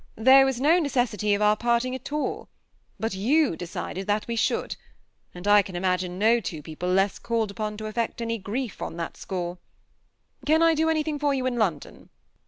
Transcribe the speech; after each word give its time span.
There 0.17 0.45
was 0.47 0.59
no 0.59 0.79
necessity 0.79 1.37
for 1.37 1.43
our 1.43 1.55
part 1.55 1.85
ing 1.85 1.93
at 1.93 2.11
all; 2.11 2.49
but 2.99 3.13
you 3.13 3.55
decided 3.55 4.07
that 4.07 4.27
we 4.27 4.35
should, 4.35 4.75
and 5.31 5.47
I 5.47 5.61
can 5.61 5.75
imagine 5.75 6.17
no 6.17 6.39
two 6.39 6.63
people 6.63 6.89
less 6.89 7.19
called 7.19 7.51
upon 7.51 7.77
to 7.77 7.85
affect 7.85 8.19
any 8.19 8.39
grief 8.39 8.81
on 8.81 8.97
that 8.97 9.13
jBCore. 9.13 9.59
Can 10.47 10.63
I 10.63 10.73
do 10.73 10.89
anything 10.89 11.19
for 11.19 11.35
you 11.35 11.45
in 11.45 11.55
Lon 11.59 11.77
don?" 11.77 12.09